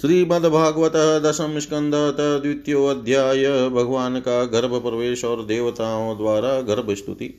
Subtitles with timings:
[0.00, 7.34] श्रीमद्भागवत दशम स्कंद द्वितीयोध्याय भगवान का गर्भ प्रवेश और देवताओं द्वारा गर्भ स्तुति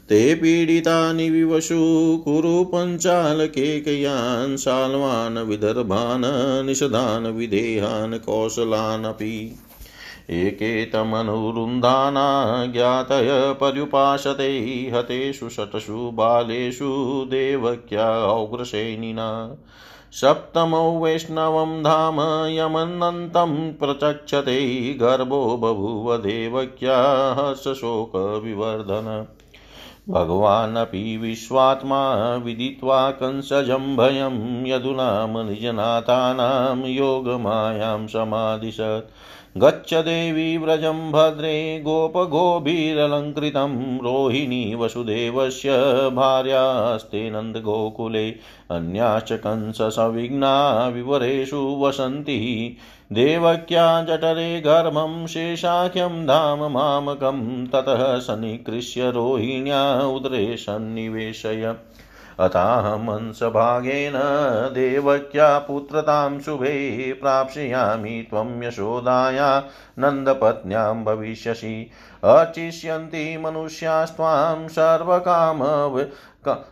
[0.09, 1.77] ते पीडितानि विवशु
[2.25, 9.55] कुरु पञ्चालकेकयान् शाल्वान्, विदर्भान्, निषदान्, विदेहान्, कौशलानपि।
[10.29, 11.23] एकेतमनुरुन्धाना
[12.65, 13.27] ज्ञातय
[13.61, 14.59] पर्युपासते
[14.93, 16.93] हतेषु शतषु बालेषु
[17.27, 19.55] देवक्या औग्रसेनिना।
[20.11, 22.15] सप्तमौ वैष्णवं धाम
[22.49, 26.97] यमन्नन्तं प्रचक्षते, गर्भो बभूव देवक्या
[27.39, 29.27] हर्षशोकविवर्धन।
[30.09, 39.11] भगवानपि विश्वात्मा विदित्वा कंसजं भयं यदुनाम निजनाथानां योगमायां समादिशत्
[39.57, 45.69] गच्छ देवी व्रजं भद्रे गोपगोभिरलङ्कृतं रोहिणी वसुदेवस्य
[46.09, 48.29] भार्यास्ते नन्दगोकुले
[48.71, 52.39] अन्याश्च कंससविघ्ना विवरेषु वसन्ति।
[53.13, 61.73] देवक्या जठरे घर्मं शेषाख्यं धाम मामकं ततः सन्निकृष्य रोहिण्या उदरे सन्निवेशय
[62.39, 64.13] अथाहमंसभागेन
[64.73, 69.63] देवक्या पुत्रतां शुभे प्राप्स्यामि त्वं यशोदाया
[69.99, 71.89] नन्दपत्न्यां भविष्यसि।
[72.23, 75.59] अर्चिष्यन्ति मनुष्यास्त्वां सर्वकाम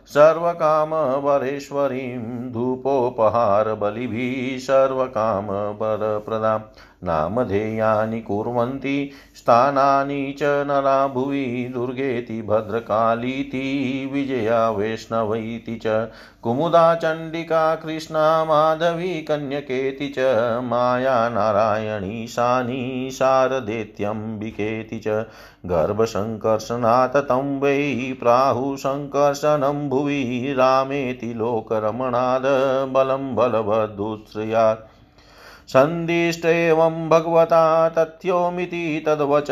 [0.06, 6.58] सर्वकामवरेश्वरीं धूपोपहारबलिभिः सर्वकामवरप्रदां
[7.04, 16.08] नामधेयानि कुर्वन्ति, स्थानानि च नरा भुवि, दुर्गेति भद्रकालीति, विजया वैष्णवैति च,
[16.42, 20.14] कुमुदा चण्डिका कृष्णा माधवी, कन्यकेति च,
[20.64, 25.08] माया नारायणी शानी शारदेत्यम्बिकेति च
[25.66, 32.42] गर्भसङ्कर्षणात् तं वै प्राहुसङ्कर्षणं भुवि, रामेति लोकरमणाद,
[32.92, 34.91] बलं बलवदुश्रयात्
[35.72, 39.46] सन्दिष्टेवं भगवता तथ्योमिति तद्वच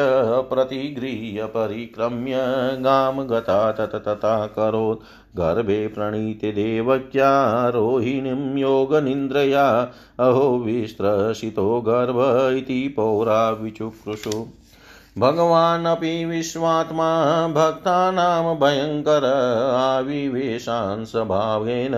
[0.51, 2.33] प्रतिगृह्य परिक्रम्य
[2.81, 4.99] गां गता तत तथा करोत्।
[5.39, 9.89] गर्भे प्रणीते देवक्या रोहिणीं योगनिन्द्रया।
[10.21, 12.17] अहो विस्त्रसितो गर्भ
[12.57, 14.47] इति पौरा विचुक्रुषु।
[15.19, 17.13] भगवानपि विश्वात्मा
[17.49, 19.25] भक्तानां भयङ्कर
[19.77, 21.93] आविवेशान् स्वभावेन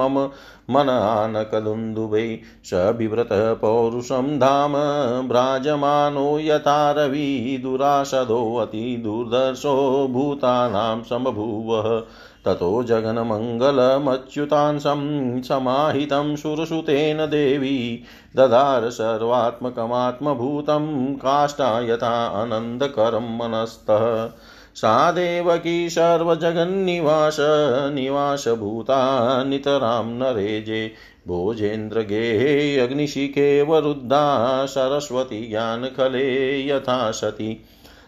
[0.00, 0.28] मम
[0.70, 4.72] मनानकदुन्दुभै स बिव्रतः पौरुषं धाम
[5.28, 12.02] भ्राजमानो यथा रवि दुरासदोऽतिदुर्दर्शो भूतानां समभूवः।
[12.44, 18.02] ततो जगन्मङ्गलमच्युतांसं समाहितं सुरसुतेन देवी।
[18.36, 24.30] ददार सर्वात्मकमात्मभूतं काष्ठा यथा आनन्दकरं मनस्तः।
[24.76, 27.36] सा देवकी सर्वजगन्निवास
[27.94, 30.92] निवासभूता नितरां नरेजे।
[31.28, 37.60] भोजेन्द्रगेहे अग्निशिखे वरुद्धा सरस्वती ज्ञानखले यथा सती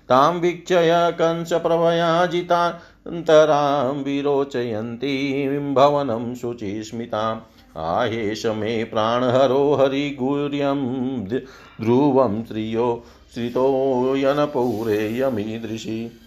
[0.08, 7.40] तां वीक्षय कंसप्रभयाजितान्तरां विरोचयन्तीं भवनं शुचिस्मिताम्।
[7.76, 13.04] आहेश मे प्राणहरो हरिगुर्यं ध्रुवं श्रियो
[13.34, 16.25] श्रितोयनपौरेयमीदृशी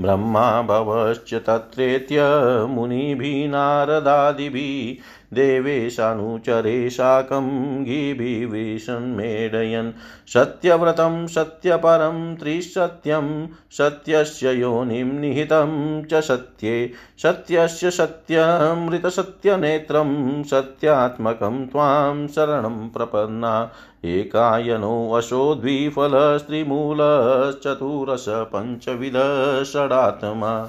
[0.00, 2.22] ब्रह्मा भवश्च तत्रेत्य
[2.68, 9.92] मुनिभिः नारदादिभिः देवेशानुचरे साकं गिभिविषन्मेडयन्
[10.28, 16.92] सत्यव्रतं सत्यपरं त्रिसत्यं सत्यस्य योनिं निहितं च सत्ये।
[17.22, 23.70] सत्यस्य सत्यमृतसत्यनेत्रं सत्यात्मकं त्वां शरणं प्रपन्ना।
[24.04, 30.68] एकायनो वशो द्विफलस्त्रिमूलश्चतुरस पञ्चविध षडात्मा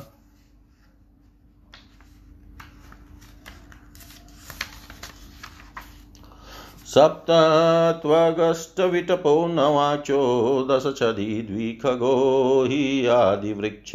[6.95, 13.91] सप्तत्वगष्टविटपो नवाचो दशछदि द्विखगो हि आदिवृक्ष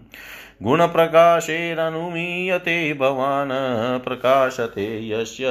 [0.63, 5.45] गुणप्रकाशेरनुमीयते भवान्, प्रकाशते यस्य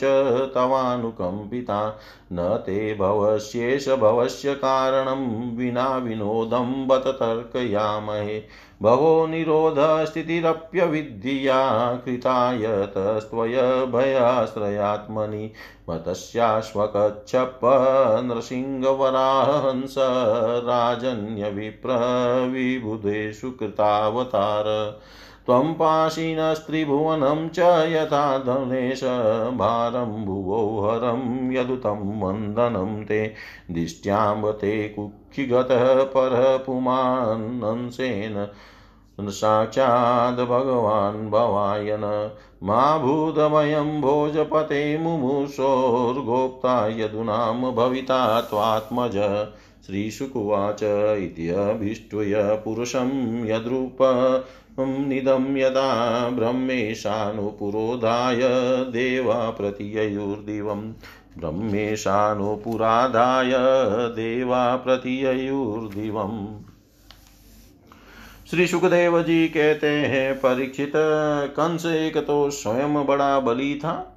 [0.56, 2.00] तवानुकम्पिता।
[2.34, 8.44] न ते भवस्येष भवस्य कारणं विना विनोदं बत तर्कयामहे।
[8.82, 15.52] भवो निरोधस्थितिरप्यविद्या कृताय तस्त्वयभयाश्रयात्मनि
[15.90, 17.60] मतस्याश्वकच्छप
[18.24, 19.96] नृसिंहवराहंस
[20.64, 24.66] राजन्यविप्रविबुधेषु कृतावतार।
[25.52, 29.04] त्वं पाशिनस्त्रिभुवनं च यथा धनेश
[29.58, 33.34] भारं भुवो हरं यदुतं वन्दनं ते
[33.72, 38.48] दिष्ट्याम्ब ते कुक्षिगतः परः पुमान्नंसेन
[39.32, 42.06] साक्षाद् भगवान् भवायन
[42.64, 49.18] मा भूतमयं भोजपते मुमुषोर्गोप्ता यदुनां भविता त्वात्मज
[49.86, 50.80] श्रीशुकुवाच
[51.18, 58.40] इत्यभिष्टुय पुरुषं यद्रूपं निदं यदा ब्रह्मेशानुपुरोधाय
[58.92, 60.94] देवा प्रतिययुर्दिवं
[61.38, 63.52] ब्रह्मेशानुपुराधाय
[64.16, 66.64] देवा प्रतिययुर्दिवम्
[68.48, 70.92] श्री सुखदेव जी कहते हैं, परीक्षित
[71.50, 74.11] कंस एक तो स्वयं बड़ा बली था।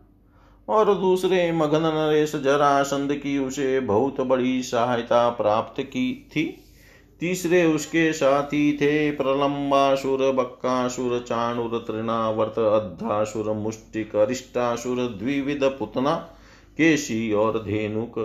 [0.68, 6.60] और दूसरे मगन नरेश जरासंध की उसे बहुत बड़ी सहायता प्राप्त की थी।
[7.20, 16.14] तीसरे उसके साथी थे प्रलंबासुर बक्कासुर, चाणुर, तृणावर्त, अद्धासुर, मुष्टिक, अरिष्टासुर, द्विविध पुतना
[16.76, 18.18] केशी और धेनुक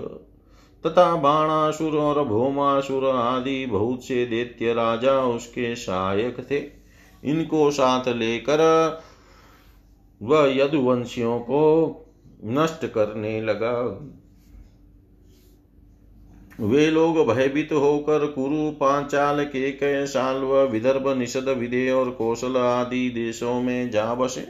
[0.86, 6.64] तथा बाणासुर और भौमासुर आदि बहुत से दैत्य राजा उसके सहायक थे।
[7.24, 8.62] इनको साथ लेकर
[10.22, 11.60] वह यदुवंशियों को
[12.46, 14.06] नष्ट करने लगा।
[16.60, 22.58] वे लोग भयभीत होकर कुरु पांचाल के कय साल व विदर्भ, निषद, विदे और कौशल
[22.58, 24.48] आदि देशों में जा बसे।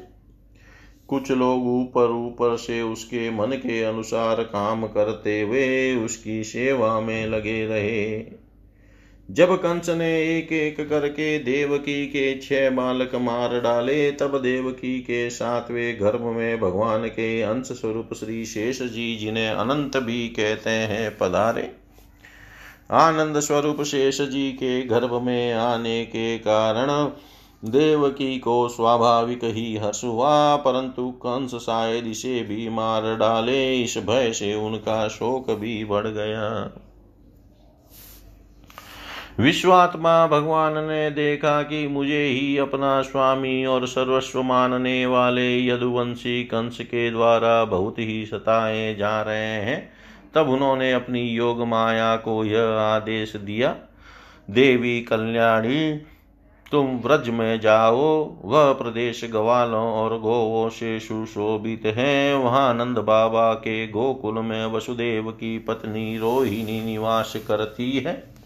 [1.08, 7.28] कुछ लोग ऊपर ऊपर से उसके मन के अनुसार काम करते हुए उसकी सेवा में
[7.28, 8.20] लगे रहे।
[9.30, 15.30] जब कंस ने एक एक करके देवकी के छह बालक मार डाले, तब देवकी के
[15.30, 21.18] सातवें गर्भ में भगवान के अंश स्वरूप श्री शेष जी जिन्हें अनंत भी कहते हैं
[21.18, 21.72] पधारे।
[22.92, 27.12] आनंद स्वरूप शेष जी के गर्भ में आने के कारण
[27.70, 34.32] देवकी को स्वाभाविक ही हर्ष हुआ, परंतु कंस शायद इसे भी मार डाले, इस भय
[34.34, 36.72] से उनका शोक भी बढ़ गया।
[39.40, 46.80] विश्वात्मा भगवान ने देखा कि मुझे ही अपना स्वामी और सर्वस्व मानने वाले यदुवंशी कंस
[46.82, 49.92] के द्वारा बहुत ही सताए जा रहे हैं।
[50.36, 53.76] तब उन्होंने अपनी योग माया को यह आदेश दिया,
[54.50, 55.94] देवी कल्याणी,
[56.72, 63.54] तुम व्रज में जाओ। वह प्रदेश ग्वालों और गोवों से सुशोभित है। वहाँ नंद बाबा
[63.54, 68.39] के गोकुल में वसुदेव की पत्नी रोहिणी निवास करती है।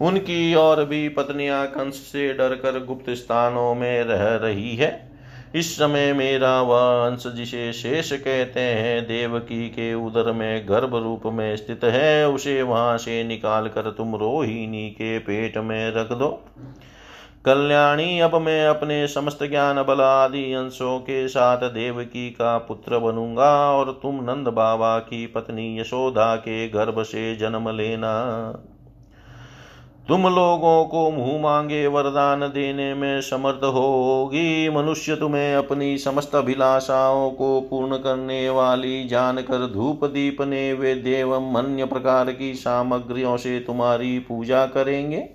[0.00, 5.08] उनकी और भी पत्नियाँ कंस से डरकर गुप्त स्थानों में रह रही है।
[5.54, 11.22] इस समय मेरा वह अंश जिसे शेष कहते हैं, देवकी के उदर में गर्भ रूप
[11.26, 16.28] में स्थित है, उसे वहाँ से निकाल कर तुम रोहिणी के पेट में रख दो।
[17.44, 23.50] कल्याणी, अब मैं अपने समस्त ज्ञान बल आदि अंशों के साथ देवकी का पुत्र बनूँगा
[23.72, 28.14] और तुम नंद बाबा की पत्नी यशोदा के गर्भ से जन्म लेना।
[30.08, 37.30] तुम लोगों को मुँह मांगे वरदान देने में समर्थ होगी। मनुष्य तुम्हें अपनी समस्त अभिलाषाओं
[37.30, 43.58] को पूर्ण करने वाली जानकर धूप दीप ने वे देव अन्य प्रकार की सामग्रियों से
[43.60, 45.28] तुम्हारी पूजा करेंगे।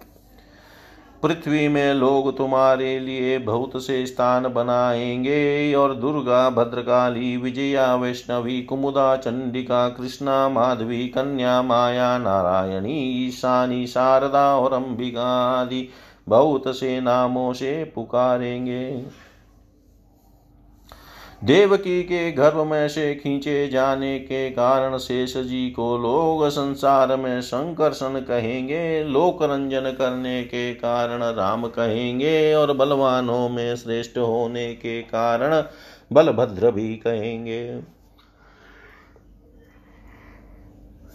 [1.23, 9.15] पृथ्वी में लोग तुम्हारे लिए बहुत से स्थान बनाएँगे और दुर्गा, भद्रकाली, विजया, वैष्णवी, कुमुदा,
[9.15, 15.89] चंडिका, कृष्णा, माधवी, कन्या, माया, नारायणी, ईशानी, शारदा और अंबिका आदि
[16.29, 19.05] बहुत से नामों से पुकारेंगे।
[21.43, 27.41] देवकी के गर्भ में से खींचे जाने के कारण शेष जी को लोग संसार में
[27.41, 35.01] संकर्षण कहेंगे, लोक रंजन करने के कारण राम कहेंगे और बलवानों में श्रेष्ठ होने के
[35.01, 35.63] कारण
[36.13, 37.92] बलभद्र भी कहेंगे।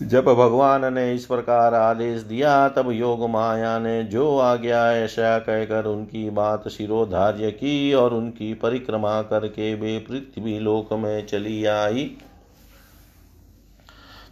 [0.03, 5.85] जब भगवान ने इस प्रकार आदेश दिया, तब योग माया ने जो आज्ञा ऐसा कहकर
[5.85, 12.05] उनकी बात शिरोधार्य की और उनकी परिक्रमा करके वे पृथ्वी लोक में चली आई।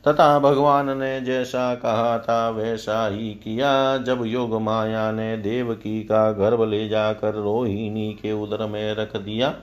[0.09, 6.33] तथा भगवान ने जैसा कहा था, वैसा ही किया। जब योग माया ने देवकी का
[6.33, 9.55] गर्भ ले जाकर रोहिणी के उदर में रख दिया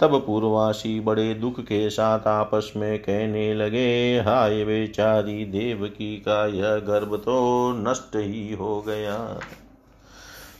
[0.00, 6.76] तब पूर्वासी बड़े दुख के साथ आपस में कहने लगे, हाय बेचारी, देवकी का यह
[6.76, 9.40] गर्भ तो नष्ट ही हो गया।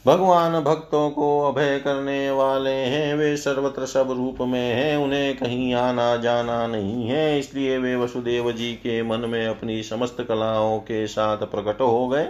[0.07, 5.75] भगवान भक्तों को अभय करने वाले हैं, वे सर्वत्र सब रूप में हैं, उन्हें कहीं
[5.75, 11.07] आना जाना नहीं है, इसलिए वे वसुदेव जी के मन में अपनी समस्त कलाओं के
[11.07, 12.29] साथ प्रकट हो गए।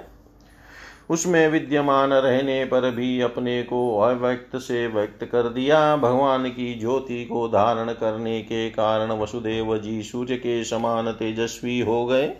[1.10, 7.24] उसमें विद्यमान रहने पर भी अपने को अव्यक्त से व्यक्त कर दिया। भगवान की ज्योति
[7.24, 12.36] को धारण करने के कारण वसुदेव जी सूर्य के समान तेजस्वी हो गए।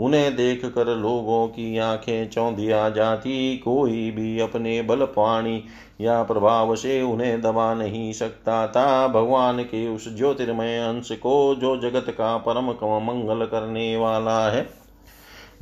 [0.00, 5.64] उन्हें देख कर लोगों की आँखें चौंधिया जाती। कोई भी अपने बल पाणी
[6.00, 11.76] या प्रभाव से उन्हें दबा नहीं सकता था। भगवान के उस ज्योतिर्मय अंश को जो
[11.76, 12.64] जगत का परम
[13.04, 14.83] मंगल करने वाला है।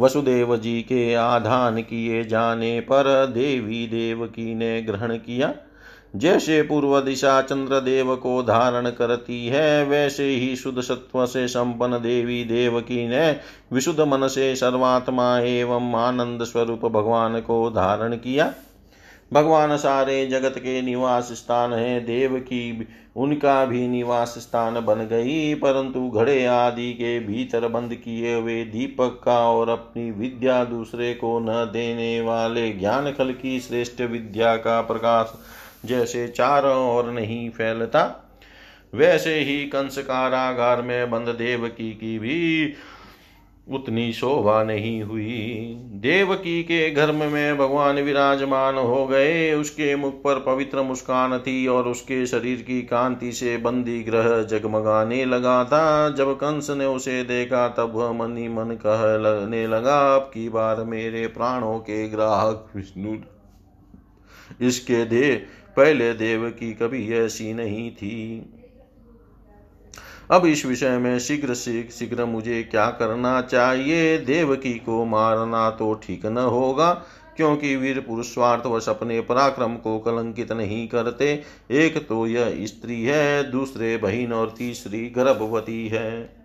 [0.01, 5.55] वसुदेव जी के आधान किए जाने पर देवी देवकी ने ग्रहण किया।
[6.17, 11.93] जैसे पूर्व दिशा चंद्र देव को धारण करती है, वैसे ही शुद्ध सत्व से संपन्न
[11.93, 13.37] देवी देवकी ने
[13.73, 18.55] विशुद्ध मन से सर्वात्मा एवं आनंद स्वरूप भगवान को धारण किया।
[19.33, 25.55] भगवान सारे जगत के निवास स्थान है, देव की उनका भी निवास स्थान बन गई,
[25.55, 31.39] परंतु घड़े आदि के भीतर बंद किए हुए दीपक का और अपनी विद्या दूसरे को
[31.41, 35.33] न देने वाले ज्ञान खल की श्रेष्ठ विद्या का प्रकाश
[35.85, 38.05] जैसे चारों ओर नहीं फैलता,
[38.93, 42.75] वैसे ही कंस कारागार में बंद देवकी की भी
[43.69, 50.40] उतनी शोभा नहीं हुई। देवकी के घर में भगवान विराजमान हो गए। उसके मुख पर
[50.40, 56.35] पवित्र मुस्कान थी और उसके शरीर की कांति से बंदी ग्रह जगमगाने लगा था। जब
[56.35, 61.26] कंस ने उसे देखा, तब वह मन ही मन कहने लगा अब की बार मेरे
[61.26, 63.16] प्राणों के ग्राहक विष्णु।
[64.66, 65.42] इसके दे,
[65.76, 68.49] पहले देव की कभी ऐसी नहीं थी।
[70.33, 74.19] अब इस विषय में शीघ्र शीघ्र मुझे क्या करना चाहिए?
[74.19, 76.93] देवकी को मारना तो ठीक न होगा,
[77.37, 78.39] क्योंकि वीर पुरुष
[78.89, 81.33] अपने पराक्रम को कलंकित नहीं करते।
[81.71, 86.43] एक तो यह स्त्री है, दूसरे बहन और तीसरी गर्भवती है।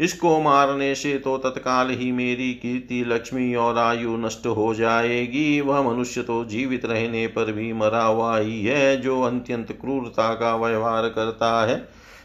[0.00, 5.82] इसको मारने से तो तत्काल ही मेरी कीर्ति, लक्ष्मी और आयु नष्ट हो जाएगी। वह
[5.82, 11.08] मनुष्य तो जीवित रहने पर भी मरा हुआ ही है, जो अत्यंत क्रूरता का व्यवहार
[11.08, 11.76] करता है।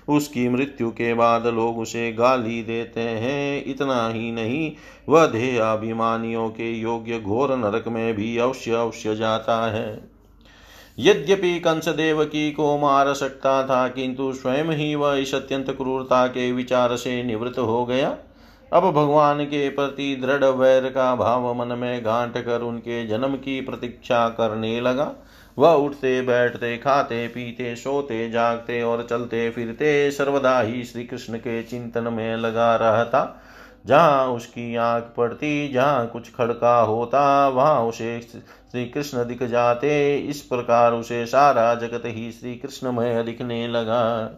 [0.10, 4.72] उसकी मृत्यु के बाद लोग उसे गाली देते हैं। इतना ही नहीं,
[5.10, 10.14] वह देह अभिमानियों के योग्य घोर नरक में भी अवश्य अवश्य जाता है।
[11.00, 16.52] यद्यपि कंस देवकी को मार सकता था, किंतु स्वयं ही वह इस अत्यंत क्रूरता के
[16.52, 18.18] विचार से निवृत्त हो गया।
[18.74, 23.62] अब भगवान के प्रति दृढ़ वैर का भाव मन में गांठ कर उनके जन्म की
[23.62, 25.16] प्रतीक्षा करने लगा।
[25.58, 31.64] वह उठते, बैठते, खाते, पीते, सोते, जागते और चलते, फिरते, सर्वदा ही श्री कृष्ण के
[31.64, 33.42] चिंतन में लगा रहता।
[33.86, 40.42] जहाँ उसकी आँख पड़ती, जहाँ कुछ खड़का होता, वहाँ उसे श्री कृष्ण दिख जाते। इस
[40.42, 44.32] प्रकार उसे सारा जगत ही श्री कृष्णमय दिखने लगा।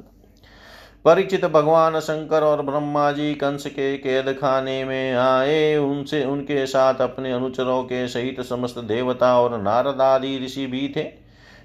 [1.06, 6.96] परिचित भगवान शंकर और ब्रह्मा जी कंस के कैद खाने में आए। उनसे, उनके साथ
[7.02, 11.06] अपने अनुचरों के सहित समस्त देवता और नारद आदि ऋषि भी थे।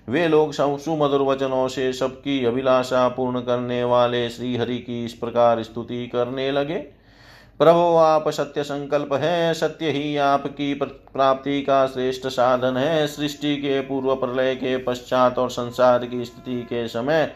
[0.09, 5.63] वे लोग सुमधुर वचनों से सबकी अभिलाषा पूर्ण करने वाले श्री हरि की इस प्रकार
[5.63, 6.79] स्तुति करने लगे।
[7.59, 13.81] प्रभो, आप सत्य संकल्प है। सत्य ही आपकी प्राप्ति का श्रेष्ठ साधन है। सृष्टि के
[13.81, 17.33] पूर्व प्रलय के पश्चात और संसार की स्थिति के समय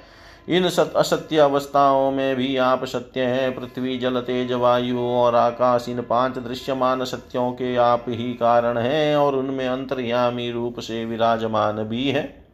[0.49, 5.87] इन सत असत्य अवस्थाओं में भी आप सत्य हैं। पृथ्वी, जल, तेज, वायु और आकाश,
[5.89, 11.85] इन पाँच दृश्यमान सत्यों के आप ही कारण हैं और उनमें अंतर्यामी रूप से विराजमान
[11.85, 12.45] भी है।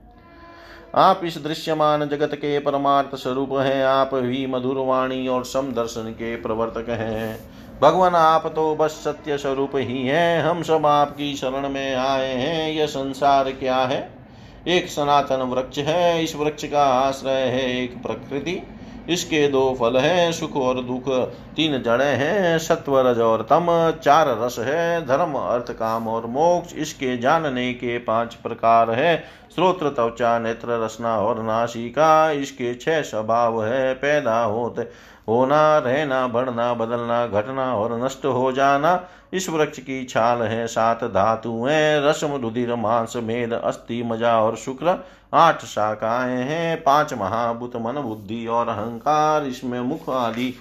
[0.94, 6.88] आप इस दृश्यमान जगत के परमार्थ स्वरूप हैं। आप भी मधुरवाणी और समदर्शन के प्रवर्तक
[6.88, 7.50] हैं।
[7.81, 12.72] भगवान, आप तो बस सत्य स्वरूप ही हैं। हम सब आपकी शरण में आए हैं।
[12.72, 14.19] यह संसार क्या है?
[14.68, 18.62] एक सनातन वृक्ष है, इस वृक्ष का आश्रय है एक प्रकृति।
[19.09, 21.09] इसके दो फल हैं, सुख और दुख।
[21.57, 23.66] तीन जड़े हैं सत्व रज और तम।
[24.05, 29.88] चार रस है, धर्म, अर्थ, काम और मोक्ष। इसके जानने के पाँच प्रकार है। श्रोत्र
[29.88, 34.83] त्वचा, नेत्र, रसना और नाशिका इसके छह स्वभाव है, पैदा होते
[35.31, 41.05] होना, रहना, बढ़ना, बदलना, घटना और नष्ट हो जाना, इस वृक्ष की छाल है, सात
[41.05, 44.99] धातुएँ रसम, रुधिर, मांस मेद अस्थि, मज़ा और शुक्र,
[45.35, 50.55] आठ शाखाएँ हैं, पाँच महाभूत, मन, बुद्धि और अहंकार, इसमें मुख आदि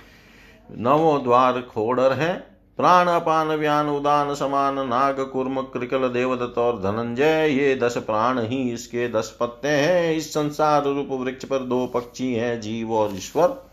[0.78, 2.34] नवो द्वार खोडर है,
[2.80, 8.62] प्राण, अपान, व्यान, उदान, समान, नाग, कुर्म, कृकल, देवदत्त और धनंजय, ये दस प्राण ही
[8.72, 13.69] इसके दस पत्ते हैं, इस संसार रूप वृक्ष पर दो पक्षी हैं, जीव और ईश्वर।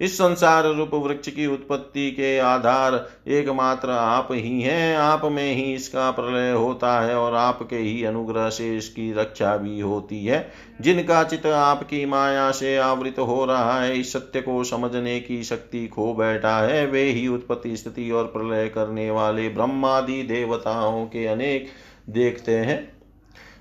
[0.00, 5.74] इस संसार रूप वृक्ष की उत्पत्ति के आधार एकमात्र आप ही हैं। आप में ही
[5.74, 11.24] इसका प्रलय होता है और आपके ही अनुग्रह से इसकी रक्षा भी होती है। जिनका
[11.24, 16.14] चित आपकी माया से आवृत हो रहा है, इस सत्य को समझने की शक्ति खो
[16.14, 21.66] बैठा है। वे ही उत्पत्ति, स्थिति और प्रलय करने वाले ब्रह्मादि देवताओं के अनेक
[22.08, 22.92] देखते हैं।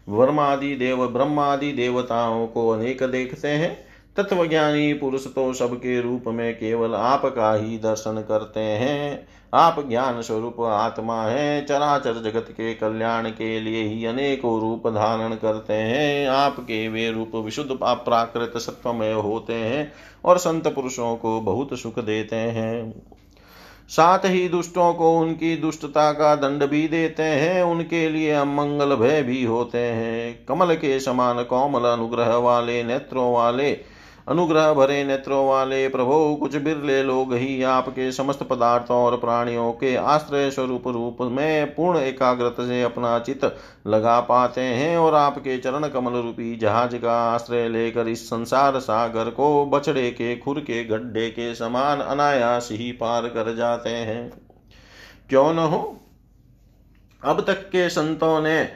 [0.10, 3.89] वर्मादि देव, ब्रह्मादि देवताओं को अनेक देखते हैं।
[4.20, 10.62] तत्वज्ञानी पुरुष तो सबके रूप में केवल आपका ही दर्शन करते हैं। आप ज्ञान स्वरूप
[10.62, 16.88] आत्मा है। चराचर जगत के कल्याण के लिए ही अनेकों रूप धारण करते हैं। आपके
[16.88, 19.92] वे रूप विशुद्ध प्राकृत सत्वमय होते हैं
[20.26, 23.04] और संत पुरुषों को बहुत सुख देते हैं।
[23.90, 29.24] साथ ही दुष्टों को उनकी दुष्टता का दंड भी देते हैं। उनके लिए अमंगल भय
[29.24, 33.72] भी होते हैं। कमल के समान कोमल अनुग्रह वाले, नेत्रों वाले
[34.30, 39.96] अनुग्रह भरे नेत्रों वाले प्रभो, कुछ बिरले लोग ही आपके समस्त पदार्थों और प्राणियों के
[39.96, 43.46] आश्रय स्वरूप रूप में पूर्ण एकाग्रता से अपना चित
[43.88, 49.30] लगा पाते हैं और आपके चरण कमल रूपी जहाज़ का आश्रय लेकर इस संसार सागर
[49.30, 54.32] को बछड़े के, खुर के, गड्ढे के समान अनायास ही पार कर जाते हैं।
[55.30, 55.98] क्यों न हो?
[57.26, 58.70] अब तक के संतों ने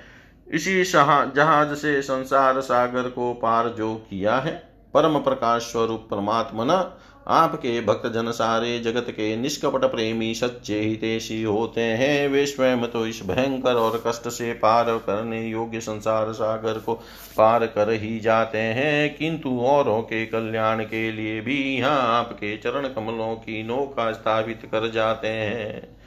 [0.47, 7.81] इसी जहाज़ से संसार सागर को पार जो किया है परम प्रकाश स्वरूप परमात्मा आपके
[7.81, 13.21] भक्त जन सारे जगत के निष्कपट प्रेमी सच्चे हितेशी होते हैं। वे स्वयं तो इस
[13.25, 16.93] भयंकर और कष्ट से पार करने योग्य संसार सागर को
[17.37, 22.87] पार कर ही जाते हैं। किंतु औरों के कल्याण के लिए भी यहाँ आपके चरण
[22.87, 25.97] कमलों की नौका स्थापित कर जाते हैं।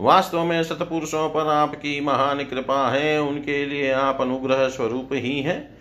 [0.00, 5.75] वास्तव में सतपुरुषों पर आपकी महान कृपा है। उनके लिए आप अनुग्रह स्वरूप ही हैं।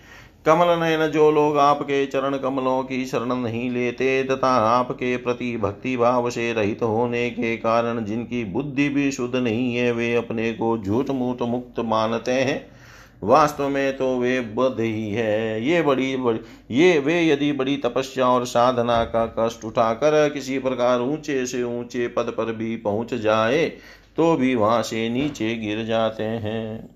[0.45, 5.95] कमल नयन जो लोग आपके चरण कमलों की शरण नहीं लेते, तथा आपके प्रति भक्ति
[5.97, 10.77] भाव से रहित होने के कारण जिनकी बुद्धि भी शुद्ध नहीं है, वे अपने को
[10.77, 12.65] झूठ मूठ मुक्त मानते हैं।
[13.23, 16.39] वास्तव में तो वे बुद्ध ही है। ये बड़ी बड़ी,
[16.71, 22.07] ये, वे यदि बड़ी तपस्या और साधना का कष्ट उठाकर किसी प्रकार ऊँचे से ऊँचे
[22.07, 23.65] पद पर भी पहुँच जाए
[24.17, 26.94] तो भी वहाँ से नीचे गिर जाते हैं।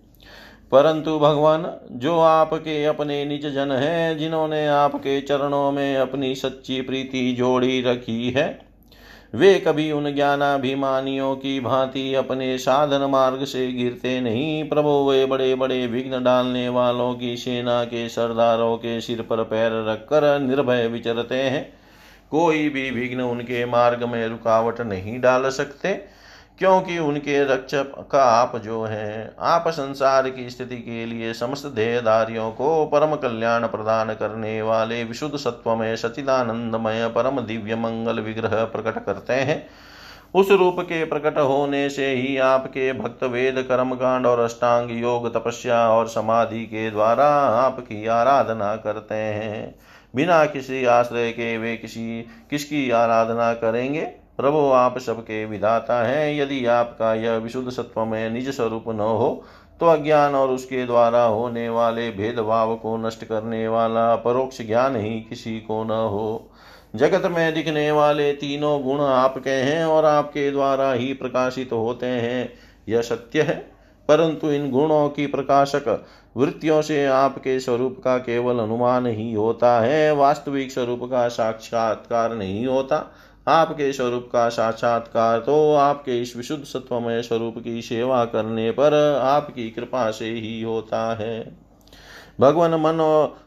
[0.72, 7.36] परंतु भगवान, जो आपके अपने निज जन हैं, जिन्होंने आपके चरणों में अपनी सच्ची प्रीति
[7.38, 8.70] जोड़ी रखी है,
[9.36, 15.56] वे कभी उन ज्ञानाभिमानियों की भांति अपने साधन मार्ग से गिरते नहीं। प्रभु, वे बड़े
[15.56, 21.36] बड़े विघ्न डालने वालों की सेना के सरदारों के सिर पर पैर रखकर निर्भय विचरते
[21.36, 21.74] हैं।
[22.32, 26.19] कोई भी विघ्न उनके मार्ग में रुकावट नहीं डाल सकते।
[26.60, 32.52] क्योंकि उनके रक्षक का आप जो हैं, आप संसार की स्थिति के लिए समस्त देहदारियों
[32.52, 39.06] को परम कल्याण प्रदान करने वाले विशुद्ध सत्व में सचिदानंदमय परम दिव्य मंगल विग्रह प्रकट
[39.06, 39.68] करते हैं।
[40.36, 45.34] उस रूप के प्रकट होने से ही आपके भक्त वेद कर्म कांड और अष्टांग योग,
[45.34, 49.76] तपस्या और समाधि के द्वारा आपकी आराधना करते हैं।
[50.16, 54.29] बिना किसी आश्रय के वे किसी, किसकी आराधना करेंगे?
[54.40, 59.44] प्रभु आप सबके विधाता हैं। यदि आपका यह विशुद्ध सत्व में निज स्वरूप न हो
[59.82, 65.20] तो अज्ञान और उसके द्वारा होने वाले भेदभाव को नष्ट करने वाला परोक्ष ज्ञान ही
[65.22, 66.52] किसी को न हो।
[66.96, 72.54] जगत में दिखने वाले तीनों गुण आपके हैं और आपके द्वारा ही प्रकाशित होते हैं।
[72.90, 73.56] यह सत्य है,
[74.10, 76.06] परंतु इन गुणों की प्रकाशक
[76.38, 82.66] वृत्तियों से आपके स्वरूप का केवल अनुमान ही होता है। वास्तविक स्वरूप का साक्षात्कार नहीं
[82.68, 82.98] होता।
[83.50, 89.70] आपके स्वरूप का साक्षात्कार तो आपके इस विशुद्ध सत्वमय स्वरूप की सेवा करने पर आपकी
[89.70, 91.40] कृपा से ही होता है।
[92.40, 93.00] भगवान मन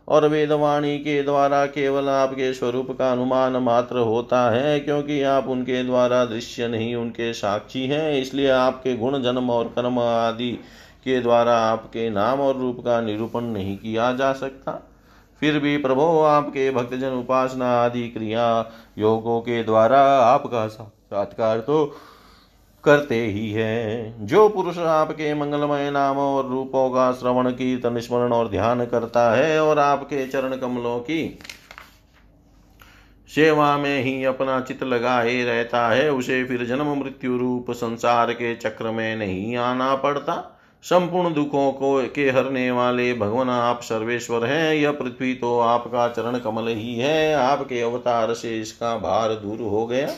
[0.09, 5.83] और वेदवाणी के द्वारा केवल आपके स्वरूप का अनुमान मात्र होता है, क्योंकि आप उनके
[5.85, 10.51] द्वारा दृश्य नहीं, उनके साक्षी हैं, इसलिए आपके गुण, जन्म और कर्म आदि
[11.05, 14.81] के द्वारा आपके नाम और रूप का निरूपण नहीं किया जा सकता।
[15.43, 21.85] फिर भी प्रभो आपके भक्तजन उपासना आदि क्रिया योगों के द्वारा आपका साक्षात्कार तो
[22.85, 28.51] करते ही है। जो पुरुष आपके मंगलमय नामों और रूपों का श्रवण, कीर्तन, स्मरण और
[28.51, 31.39] ध्यान करता है और आपके चरण कमलों की
[33.31, 38.55] सेवा में ही अपना चित लगाए रहता है, उसे फिर जन्म मृत्यु रूप संसार के
[38.55, 40.52] चक्र में नहीं आना पड़ता।
[40.85, 46.39] संपूर्ण दुखों को के हरने वाले भगवान आप सर्वेश्वर हैं, यह पृथ्वी तो आपका चरण
[46.39, 50.09] कमल ही है, आपके अवतार से इसका भार दूर हो गया।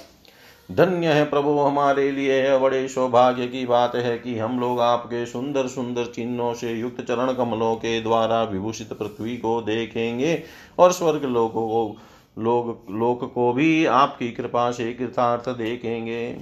[0.70, 5.26] धन्य है प्रभु हमारे लिए, यह बड़े सौभाग्य की बात है कि हम लोग आपके
[5.26, 10.42] सुंदर सुंदर चिन्हों से युक्त चरण कमलों के द्वारा विभूषित पृथ्वी को देखेंगे
[10.78, 11.96] और स्वर्ग लोगों को,
[12.38, 16.36] लोग, लोक को भी आपकी कृपा से कृतार्थ देखेंगे।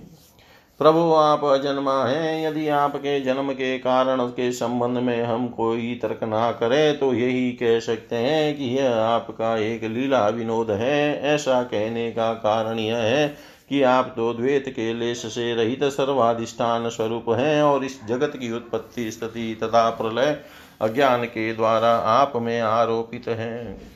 [0.83, 6.25] प्रभु, आप अजन्मा हैं। यदि आपके जन्म के कारण के संबंध में हम कोई तर्क
[6.25, 11.63] ना करें तो यही कह सकते हैं कि यह आपका एक लीला विनोद है। ऐसा
[11.63, 13.29] कहने का कारण यह है
[13.69, 18.53] कि आप तो द्वैत के लेश से रहित सर्वाधिष्ठान स्वरूप हैं और इस जगत की
[18.53, 20.39] उत्पत्ति स्थिति तथा प्रलय
[20.81, 23.92] अज्ञान के द्वारा आप में आरोपित हैं।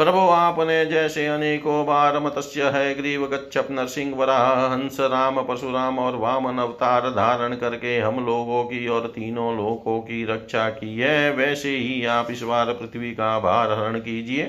[0.00, 6.16] प्रभु, आपने जैसे अनेकों बार मत्स्य है, ग्रीव गच्छप नरसिंह वराह हंस राम परशुराम और
[6.16, 11.76] वामन अवतार धारण करके हम लोगों की और तीनों लोगों की रक्षा की है, वैसे
[11.76, 14.44] ही आप इस बार पृथ्वी का भार हरण कीजिए।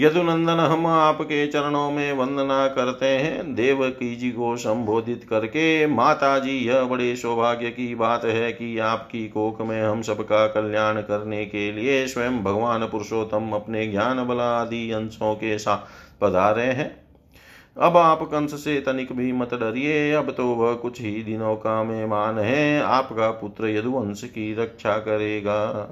[0.00, 6.50] यदुनंदन हम आपके चरणों में वंदना करते हैं। देवकी जी को संबोधित करके माता जी
[6.50, 11.72] यह बड़े सौभाग्य की बात है कि आपकी कोख में हम सबका कल्याण करने के
[11.72, 15.78] लिए स्वयं भगवान पुरुषोत्तम अपने ज्ञान बला आदि अंशों के साथ
[16.20, 17.06] पधारे हैं।
[17.82, 21.82] अब आप कंस से तनिक भी मत डरिए। अब तो वह कुछ ही दिनों का
[21.82, 25.88] मेहमान है। आपका पुत्र यदुवंश की रक्षा करेगा।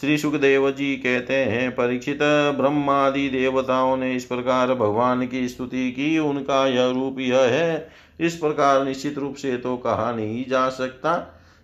[0.00, 2.18] श्री सुखदेव जी कहते हैं, परीक्षित
[2.56, 7.88] ब्रह्मादि देवताओं ने इस प्रकार भगवान की स्तुति की। उनका यह रूप यह है,
[8.20, 11.12] इस प्रकार निश्चित रूप से तो कहा नहीं जा सकता।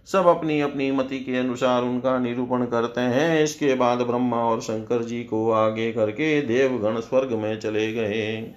[0.07, 5.03] सब अपनी अपनी मति के अनुसार उनका निरूपण करते हैं। इसके बाद ब्रह्मा और शंकर
[5.03, 8.55] जी को आगे करके देवगण स्वर्ग में चले गए।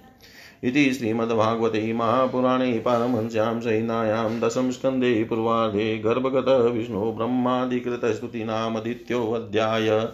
[0.64, 10.08] इति श्रीमद्भागवते महापुराणे पारमहंस्यां सैनायां दशमस्कन्धे पूर्वार्धे गर्भगतः विष्णु ब्रह्मादिकृतस्तुतीनामदित्योऽध्याय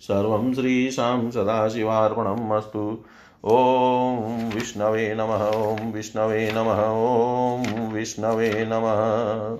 [0.00, 3.04] सर्वं श्रीशां सदाशिवार्पणम् अस्तु।
[3.44, 9.58] ॐ विष्णवे नमः, ॐ विष्णवे नमः, ॐ विष्णवे नमः।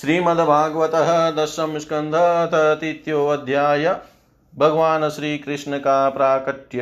[0.00, 2.12] श्रीमद्भागवतः दशम स्कंध
[2.54, 4.00] तृतीयोऽध्याय
[4.58, 5.08] भगवान
[5.78, 6.78] का प्राकट्य।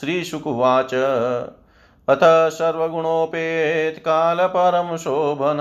[0.00, 0.94] श्रीशुकुवाच।
[2.08, 5.58] अथ सर्वगुणोपेत्कालपरं शोभन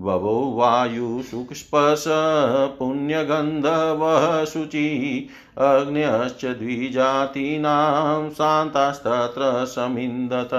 [0.00, 2.04] ववो वायुसुक्स्पर्श
[2.78, 10.50] पुण्यगन्धवः शुचि। अग्न्यश्च द्विजातीनां शान्तास्तत्र समिन्दत।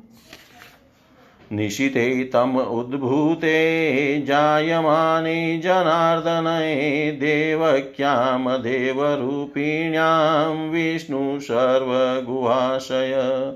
[1.53, 13.53] निशिते तम उद्भूते, जायमाने जनार्दने देवक्यां देवरूपिण्यां विष्णु सर्वगुहाशय।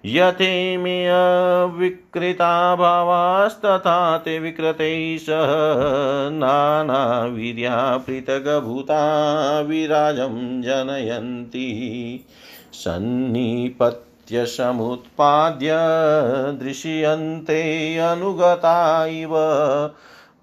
[0.05, 5.49] यथेम्यविकृता भावास्तथा ते विकृतैः सह
[6.29, 12.25] नानावीर्या पृथग्भूता विराजं जनयन्ति।
[12.73, 15.69] सन्निपत्य समुत्पाद्य
[16.63, 19.29] दृश्यन्ते अनुगता इव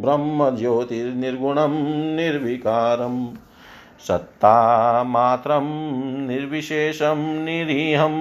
[0.00, 1.72] ब्रह्मज्योतिर्निर्गुणं
[2.16, 3.26] निर्विकारम्
[4.08, 5.66] सत्तामात्रं
[6.26, 8.16] निर्विशेषं निरीहं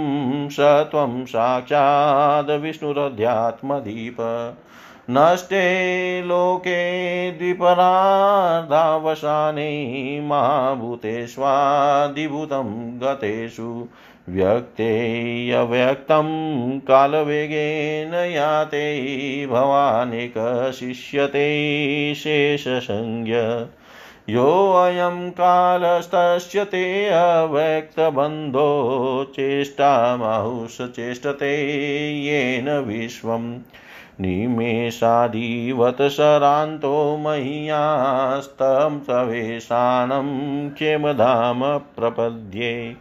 [0.49, 4.17] स त्वं साक्षाद् विष्णुरध्यात्मदीप।
[5.09, 13.87] नष्टे लोके द्विपराधावसाने महाभूतेष्वादिभूतं गतेषु
[14.29, 23.33] व्यक्तेऽव्यक्तं कालवेगेन याते भवानेकशिष्यते शेषसंज्ञ।
[24.29, 33.59] योऽयं कालस्तस्य ते अव्यक्तबन्धो चेष्टामाहुष चेष्टते येन विश्वम्।
[34.21, 42.95] निमेषादिवत सरान्तो मह्यास्तं सवेशानं क्षेमधाम प्रपद्ये।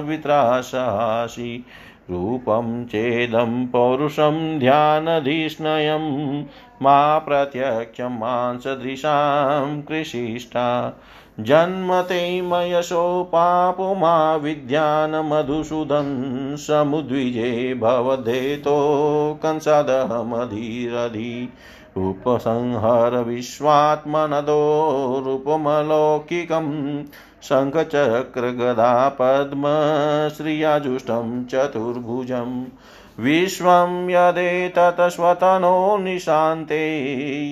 [0.06, 1.66] वित्राशासि
[2.10, 6.44] रूपं चेदं पौरुषं ध्यानधिष्णयं
[6.82, 10.94] मा प्रत्यक्षं मांसदृशां कृषिष्ठा।
[11.40, 21.50] जन्मते मयशो पापो मा विद्यान् मधुसूदन् समुद्विजे भवदेतो कंसदहमधीरधि।
[21.98, 27.04] उपसंहर विश्वात्मनदो रूपमलौकिकम्
[27.44, 32.66] शङ्खचक्रगदा पद्मश्रियाजुष्टं चतुर्भुजम्।
[33.20, 36.82] विश्वं यदेतत्स्वतनो निशान्ते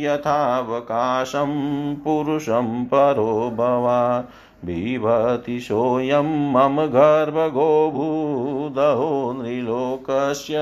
[0.01, 1.51] यथावकाशं
[1.95, 4.23] पुरुषं परो भवान्।
[4.67, 10.55] बिभति सोऽयं मम गर्भगो भूदहो नृलोकस्य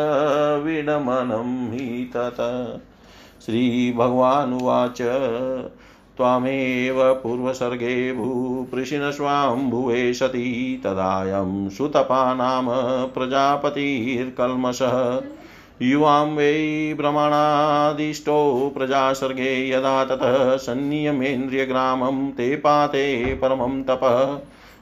[0.58, 2.80] विडमनं हि तत्।
[3.46, 5.02] श्रीभगवानुवाच
[6.22, 12.68] त्वामेव पूर्वसर्गे भूपृशिनस्वाम्भुवे सती तदायं सुतपा नाम
[13.14, 15.22] प्रजापतिर्कल्मषः।
[15.82, 24.38] युवां वै भ्रमणादिष्टो प्रजासर्गे यदा ततः संनियमेन्द्रियग्रामं ते पाते परमं तपः।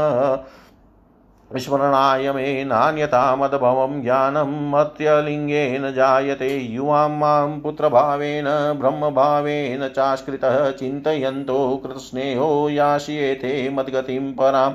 [1.57, 14.33] स्मरणाय मे नान्यतामद्भवं ज्ञानं मत्यलिङ्गेन जायते युवां माँ पुत्रभावेन, ब्रह्मभावेन चास्कृतः चिन्तयन्तो कृतस्नेहो यास्येते मद्गतिं
[14.33, 14.75] पराम्।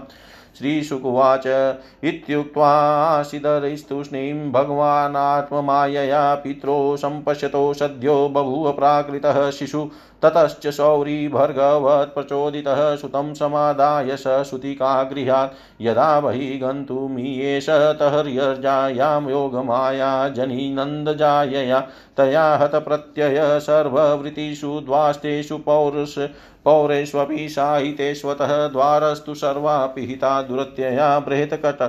[0.58, 9.90] श्रीशुकुवाच इत्युक्त्वाशिधरैस्तूष्णीं भगवानात्ममायया पित्रो सम्पश्यतो सद्यो बभूव प्राकृतः शिशु
[10.24, 21.80] ततश्च शौरी भर्गवत्प्रचोदितः सुतं समादाय स श्रुतिका गृहात् यदा बहिः गन्तुमीयेष तहर्यजायां योगमाया जनीनन्दजायया।
[22.18, 26.18] तया हतप्रत्यय सर्ववृत्तिषु द्वास्तेषु पौरुष
[26.66, 31.82] पौरेष्वपि साहितेष्वतः द्वारस्तु सर्वा पिहिता दुरत्यया बृहत्कट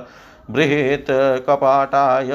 [0.51, 1.11] बृहेत्
[1.47, 2.31] कपाटाय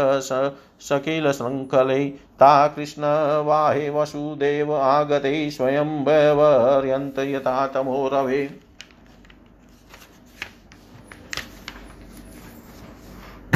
[0.81, 8.61] स सकिलशृङ्खलै ता कृष्णवाहे वसुदेव आगते स्वयं वैवर्यन्त यथा तमो रवे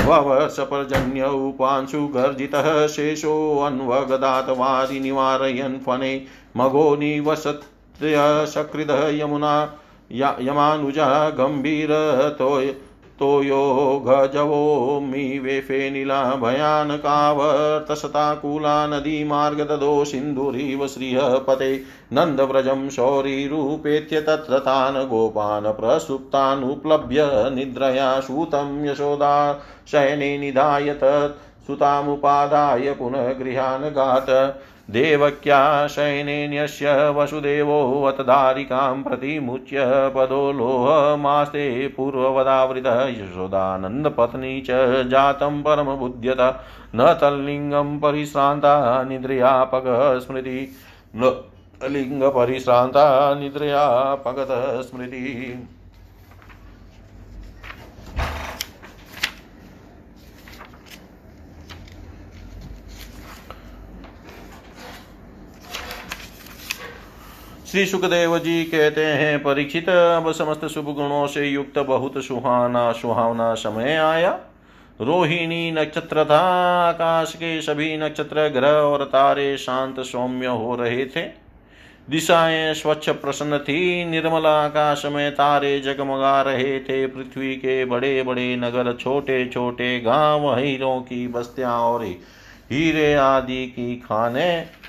[0.06, 7.64] ववर्षपर्जन्य उपांशु गर्जितः शेषोऽन्वगदातवादि निवारयन् फणे मघो निवसत्
[8.54, 9.78] सकृदः यमुना
[10.12, 12.74] यमानुजा गम्भीरतोय
[13.24, 27.50] तोयो गजवो मी वेफेनिला भयानकावर्तशताकुला नदीमार्ग ददो सिन्धुरिव श्रियपते नन्दव्रजं शौरीरूपेत्य तत्र तान् गोपान् प्रसुप्तानुप्लभ्य
[27.54, 29.62] निद्रया सूतं यशोदा
[29.92, 39.84] शयने निधाय तत् सुतामुपादाय पुनः गृहान् गात्। देवक्या शयनेन्यस्य वसुदेवोऽवतदारिकां प्रतिमुच्य
[40.16, 44.68] पदो लोहमास्ते पूर्ववदावृतः यशोदानन्दपत्नी च
[45.08, 46.40] जातं परमबुध्यत
[46.94, 50.58] न तल्लिङ्गं परिश्रान्ता निद्रयापगः स्मृति।
[51.84, 54.82] लिङ्गपरिश्रान्ता निद्रयापगतः
[67.74, 73.54] श्री सुखदेव जी कहते हैं, परीक्षित, अब समस्त शुभ गुणों से युक्त बहुत सुहाना सुहावना
[73.54, 74.40] समय आया।
[75.00, 76.40] रोहिणी नक्षत्र था,
[76.88, 81.22] आकाश के सभी नक्षत्र ग्रह और तारे शांत सौम्य हो रहे थे।
[82.10, 88.56] दिशाएँ स्वच्छ प्रसन्न थी, निर्मल आकाश में तारे जगमगा रहे थे। पृथ्वी के बड़े बड़े
[88.56, 92.04] नगर छोटे छोटे गाँव हीरों की बस्तियाँ और
[92.72, 94.83] हीरे आदि की खाने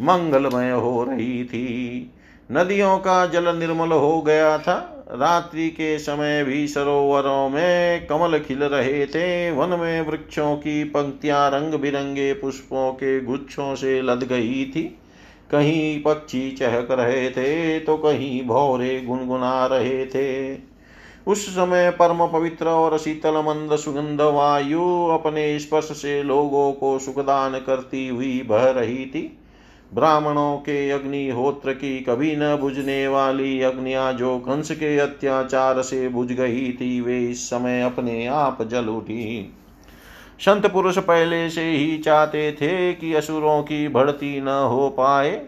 [0.00, 2.10] मंगलमय हो रही थी।
[2.52, 8.58] नदियों का जल निर्मल हो गया था। रात्रि के समय भी सरोवरों में कमल खिल
[8.58, 14.64] रहे थे। वन में वृक्षों की पंक्तियाँ रंग बिरंगे पुष्पों के गुच्छों से लद गई
[14.76, 14.82] थी।
[15.50, 20.58] कहीं पक्षी चहक रहे थे तो कहीं भौरे गुनगुना रहे थे।
[21.26, 27.58] उस समय परम पवित्र और शीतल मंद सुगंध वायु अपने स्पर्श से लोगों को सुखदान
[27.58, 29.38] करती हुई बह रही थी।
[29.94, 36.32] ब्राह्मणों के अग्निहोत्र की कभी न बुझने वाली अग्निया जो कंस के अत्याचार से बुझ
[36.32, 39.54] गई थी, वे इस समय अपने आप जल उठी।
[40.40, 45.46] संत पुरुष पहले से ही चाहते थे कि असुरों की बढ़ती न हो पाए।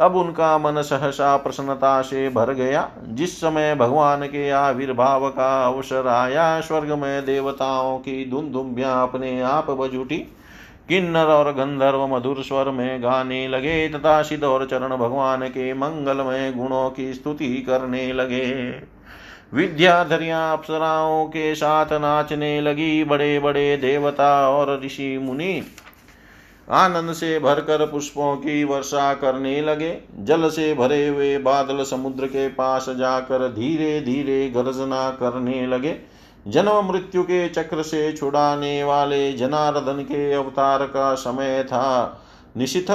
[0.00, 6.06] अब उनका मन सहसा प्रसन्नता से भर गया। जिस समय भगवान के आविर्भाव का अवसर
[6.06, 10.26] आया स्वर्ग में देवताओं की धुन धुम्बियाँ अपने आप बज उठी।
[10.88, 16.52] किन्नर और गंधर्व मधुर स्वर में गाने लगे तथा सिद्ध और चरण भगवान के मंगलमय
[16.52, 18.68] गुणों की स्तुति करने लगे।
[19.54, 25.62] विद्याधरिया अप्सराओं के साथ नाचने लगी बड़े बड़े देवता और ऋषि मुनि।
[26.70, 32.48] आनंद से भरकर पुष्पों की वर्षा करने लगे। जल से भरे हुए बादल समुद्र के
[32.48, 36.17] पास जाकर धीरे धीरे गर्जना करने लगे।
[36.48, 42.20] जन्म मृत्यु के चक्र से छुड़ाने वाले जनार्दन के अवतार का समय था।
[42.56, 42.92] निशिथ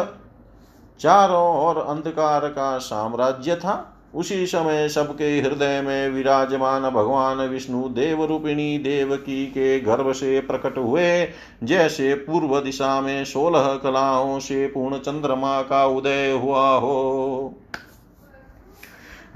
[1.00, 8.26] चारों ओर अंधकार का साम्राज्य था। उसी समय सबके हृदय में विराजमान भगवान विष्णु देव
[8.26, 11.28] रूपिणी देवकी के गर्भ से प्रकट हुए।
[11.64, 17.56] जैसे पूर्व दिशा में सोलह कलाओं से पूर्ण चंद्रमा का उदय हुआ हो।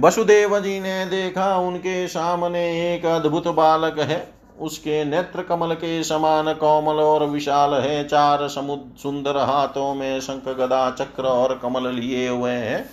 [0.02, 6.54] वसुदेव जी ने देखा उनके सामने एक अद्भुत बालक है। उसके नेत्र कमल के समान
[6.54, 12.28] कोमल और विशाल है। चार समुद्र सुंदर हाथों में शंख, गदा, चक्र और कमल लिए
[12.30, 12.90] हुए हैं।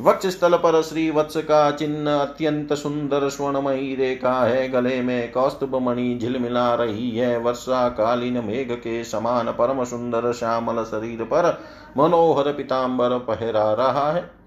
[0.00, 5.76] वक्ष स्थल पर श्री वत्स का चिन्ह अत्यंत सुंदर स्वर्णमयी रेखा है। गले में कौस्तुभ
[5.76, 11.60] मणि झिलमिला रही है। वर्षा कालीन मेघ के समान परम सुंदर श्यामल शरीर पर
[11.96, 14.37] मनोहर पिताम्बर पहरा रहा है।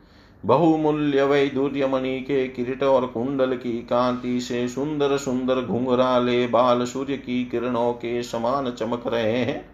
[0.45, 7.17] बहुमूल्य वैदुर्य मणि के किरीट और कुंडल की कांति से सुंदर सुंदर घुंघराले बाल सूर्य
[7.17, 9.65] की किरणों के समान चमक रहे हैं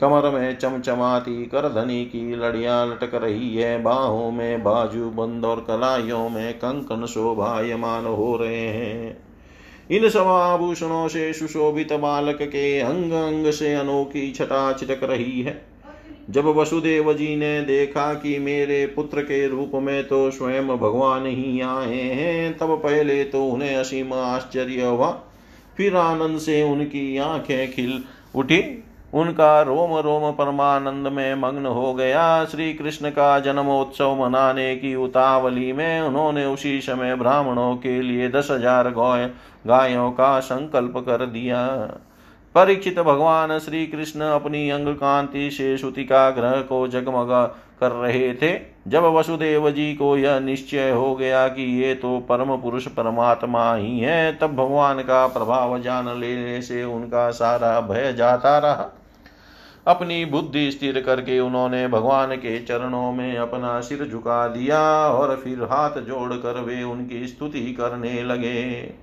[0.00, 6.28] कमर में चमचमाती करधनी की लड़ियाँ लटक रही है बाहों में बाजू बंद और कलाइयों
[6.28, 9.16] में कंकन शोभायमान हो रहे। हैं
[9.90, 15.67] इन सब आभूषणों से सुशोभित बालक के अंग अंग से अनोखी छटा छिटक रही है।
[16.28, 21.60] जब वसुदेव जी ने देखा कि मेरे पुत्र के रूप में तो स्वयं भगवान ही
[21.60, 25.10] आए हैं, तब पहले तो उन्हें असीम आश्चर्य हुआ।
[25.76, 28.02] फिर आनंद से उनकी आँखें खिल
[28.34, 28.62] उठी।
[29.14, 35.72] उनका रोम रोम परमानंद में मग्न हो गया। श्री कृष्ण का जन्मोत्सव मनाने की उतावली
[35.72, 39.30] में उन्होंने उसी समय ब्राह्मणों के लिए दस हज़ार गाय
[39.66, 41.64] गायों का संकल्प कर दिया।
[42.54, 47.44] परीक्षित भगवान श्री कृष्ण अपनी अंग कांति से श्रुतिका ग्रह को जगमगा
[47.80, 48.52] कर रहे थे।
[48.88, 53.98] जब वसुदेव जी को यह निश्चय हो गया कि ये तो परम पुरुष परमात्मा ही
[54.00, 58.90] है, तब भगवान का प्रभाव जान लेने से उनका सारा भय जाता रहा।
[59.86, 65.62] अपनी बुद्धि स्थिर करके उन्होंने भगवान के चरणों में अपना सिर झुका दिया और फिर
[65.62, 68.94] हाथ जोड़कर वे उनकी स्तुति करने लगे।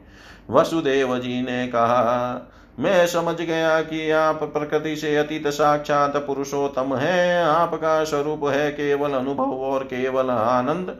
[0.49, 7.43] वसुदेव जी ने कहा मैं समझ गया कि आप प्रकृति से अतीत साक्षात पुरुषोत्तम है।
[7.43, 10.95] आपका स्वरूप है केवल अनुभव और केवल आनंद।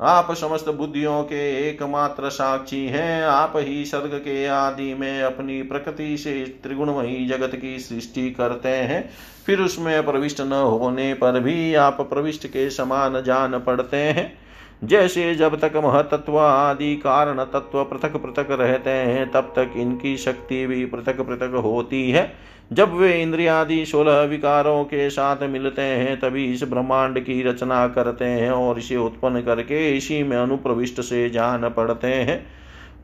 [0.00, 6.16] आप समस्त बुद्धियों के एकमात्र साक्षी हैं। आप ही सर्ग के आदि में अपनी प्रकृति
[6.16, 9.10] से त्रिगुणमयी जगत की सृष्टि करते हैं।
[9.46, 14.45] फिर उसमें प्रविष्ट न होने पर भी आप प्रविष्ट के समान जान पड़ते हैं।
[14.84, 20.66] जैसे जब तक महतत्व आदि कारण तत्व पृथक पृथक रहते हैं, तब तक इनकी शक्ति
[20.66, 22.32] भी पृथक पृथक होती है।
[22.72, 28.24] जब वे इंद्रियादि सोलह विकारों के साथ मिलते हैं, तभी इस ब्रह्मांड की रचना करते
[28.24, 32.46] हैं और इसे उत्पन्न करके इसी में अनुप्रविष्ट से जान पड़ते हैं।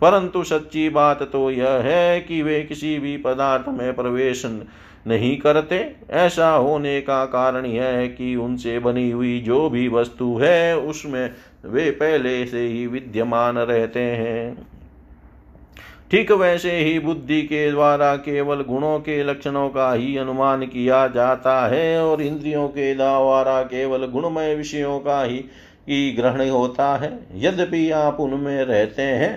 [0.01, 4.47] परंतु सच्ची बात तो यह है कि वे किसी भी पदार्थ में प्रवेश
[5.07, 10.39] नहीं करते। ऐसा होने का कारण यह है कि उनसे बनी हुई जो भी वस्तु
[10.43, 11.31] है, उसमें
[11.65, 14.67] वे पहले से ही विद्यमान रहते हैं।
[16.11, 21.67] ठीक वैसे ही बुद्धि के द्वारा केवल गुणों के लक्षणों का ही अनुमान किया जाता
[21.69, 27.91] है और इंद्रियों के द्वारा केवल गुणमय विषयों का ही की ग्रहण होता है। यद्यपि
[27.91, 29.33] आप उनमें रहते हैं,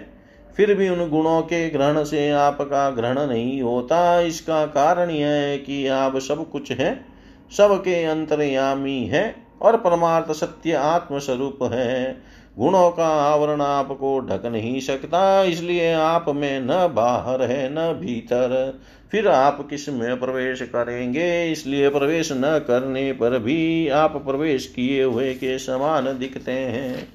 [0.57, 5.57] फिर भी उन गुणों के ग्रहण से आपका ग्रहण नहीं होता। इसका कारण यह है
[5.57, 7.05] कि आप सब कुछ हैं
[7.51, 12.21] सबके अंतर्यामी है। और परमार्थ सत्य आत्म स्वरूप है।
[12.59, 18.79] गुणों का आवरण आपको ढक नहीं सकता, इसलिए आप में न बाहर है, न भीतर।
[19.11, 21.51] फिर आप किसमें प्रवेश करेंगे?
[21.51, 27.07] इसलिए प्रवेश न करने पर भी आप प्रवेश किए हुए के समान दिखते हैं।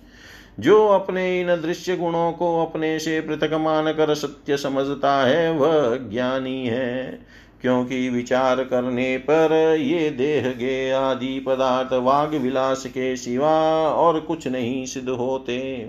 [0.60, 6.66] जो अपने इन दृश्य गुणों को अपने से पृथक मानकर सत्य समझता है, वह ज्ञानी
[6.66, 7.18] है।
[7.62, 13.52] क्योंकि विचार करने पर ये देह गे आदि पदार्थ वाग विलास के सिवा
[13.88, 15.88] और कुछ नहीं सिद्ध होते।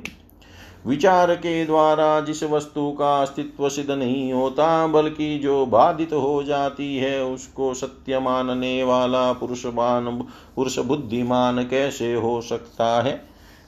[0.88, 6.98] विचार के द्वारा जिस वस्तु का अस्तित्व सिद्ध नहीं होता, बल्कि जो बाधित हो जाती
[6.98, 10.06] है, उसको सत्य मानने वाला पुरुषमान
[10.56, 13.12] पुरुष बुद्धिमान कैसे हो सकता है?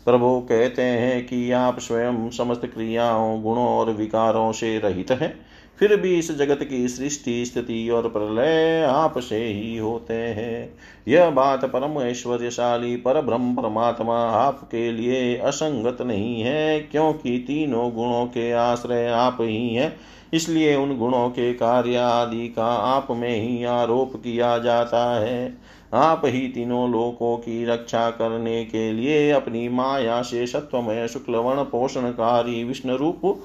[0.06, 5.53] प्रभु कहते हैं कि आप स्वयं समस्त क्रियाओं, गुणों और विकारों से रहित हैं।
[5.84, 10.74] फिर भी इस जगत की सृष्टि, स्थिति और प्रलय आप से ही होते हैं।
[11.08, 18.26] यह बात परम ऐश्वर्यशाली पर ब्रह्म परमात्मा आपके लिए असंगत नहीं है, क्योंकि तीनों गुणों
[18.26, 19.96] के आश्रय आप ही हैं।
[20.34, 25.58] इसलिए उन गुणों के कार्य आदि का आप में ही आरोप किया जाता है।
[25.94, 32.64] आप ही तीनों लोकों की रक्षा करने के लिए अपनी माया से सत्वमय, शुक्लवर्ण, पोषणकारी
[32.64, 33.44] विष्णु रूप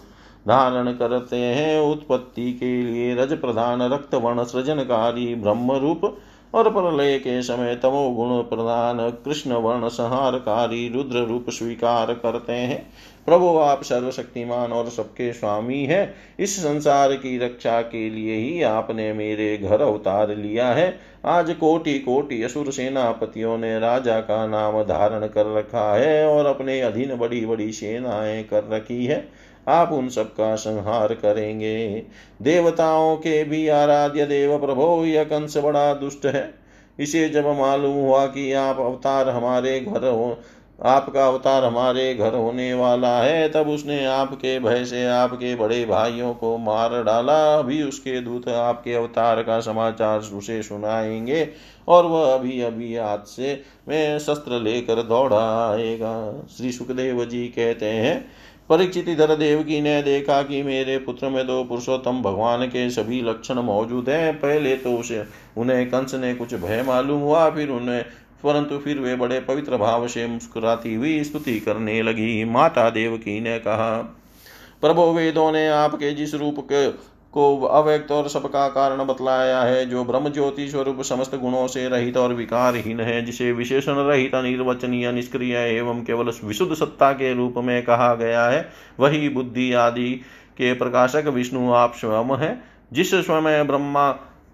[0.48, 6.18] धारण करते हैं उत्पत्ति के लिए रज प्रधान रक्त वर्ण सृजनकारी ब्रह्म रूप
[6.54, 12.86] और प्रलय के समय तमो गुण प्रधान कृष्ण वर्ण संहारकारी रुद्र रूप स्वीकार करते हैं।
[13.26, 19.12] प्रभु, आप सर्वशक्तिमान और सबके स्वामी हैं। इस संसार की रक्षा के लिए ही आपने
[19.12, 25.26] मेरे घर अवतार लिया है। आज कोटि कोटि असुर सेनापतियों ने राजा का नाम धारण
[25.26, 30.28] कर रखा है और अपने अधीन बड़ी बड़ी सेनाएँ कर रखी है। आप उन सब
[30.28, 32.02] का संहार करेंगे।
[32.42, 36.54] देवताओं के भी आराध्य देव प्रभो, यह कंस बड़ा दुष्ट है।
[36.98, 40.38] इसे जब मालूम हुआ कि आप अवतार हमारे घर हो,
[40.82, 46.34] आपका अवतार हमारे घर होने वाला है, तब उसने आपके भय से आपके बड़े भाइयों
[46.34, 51.48] को मार डाला। अभी उसके दूत आपके अवतार का समाचार उसे सुनाएँगे
[51.88, 57.86] और वह अभी अभी हाथ से, मैं शस्त्र लेकर दौड़ा आएगा। श्री सुखदेव जी कहते
[57.86, 58.28] हैं
[58.70, 63.54] परीक्षित इधर देवकी ने देखा कि मेरे पुत्र में तो पुरुषोत्तम भगवान के सभी लक्षण
[63.54, 65.24] मौजूद हैं। पहले तो उसे,
[65.56, 68.02] उन्हें कंस ने कुछ भय मालूम हुआ, फिर उन्हें,
[68.44, 73.58] परंतु फिर वे बड़े पवित्र भाव से मुस्कुराती हुई स्तुति करने लगी। माता देवकी ने
[73.58, 73.98] कहा,
[74.80, 76.88] प्रभो वेदों ने आपके जिस रूप के
[77.38, 82.16] को अव्यक्त और सबका कारण बतलाया है, जो ब्रह्म ज्योति स्वरूप समस्त गुणों से रहित
[82.16, 87.82] और विकारहीन है, जिसे विशेषण रहित, अनिर्वचनीय, निष्क्रिय एवं केवल विशुद्ध सत्ता के रूप में
[87.82, 88.68] कहा गया है।
[89.00, 90.10] वही बुद्धि आदि
[90.58, 92.62] के प्रकाशक विष्णु आप स्वयं है,
[92.92, 94.10] जिस स्वयं ब्रह्मा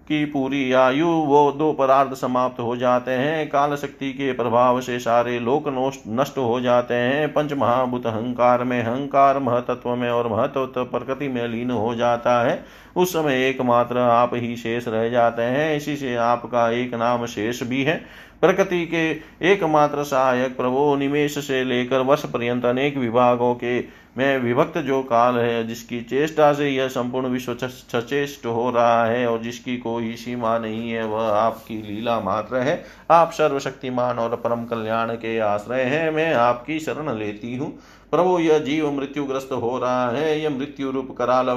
[0.07, 4.99] की पूरी आयु वो दो परार्थ समाप्त हो जाते हैं। काल शक्ति के प्रभाव से
[4.99, 5.63] सारे लोक
[6.09, 11.47] नष्ट हो जाते हैं। पंच महाभूत अहंकार में अहंकार महतत्व में और महत्व प्रकृति में
[11.47, 12.63] लीन हो जाता है।
[12.95, 17.63] उस समय एकमात्र आप ही शेष रह जाते हैं। इसी से आपका एक नाम शेष
[17.63, 17.95] भी है।
[18.41, 19.09] प्रकृति के
[19.51, 23.79] एकमात्र सहायक प्रभो निमेश से लेकर वर्ष पर्यंत अनेक विभागों के
[24.17, 29.27] में विभक्त जो काल है, जिसकी चेष्टा से यह संपूर्ण विश्व सचेष्ट हो रहा है
[29.27, 34.65] और जिसकी कोई सीमा नहीं है, वह आपकी लीला मात्र है। आप सर्वशक्तिमान और परम
[34.65, 37.79] कल्याण के आश्रय हैं। मैं आपकी शरण लेती हूँ।
[38.11, 41.49] प्रभु, यह जीव मृत्युग्रस्त हो रहा है, यह मृत्यु रूप कराल